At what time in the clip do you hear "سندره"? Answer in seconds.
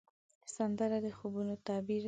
0.55-0.97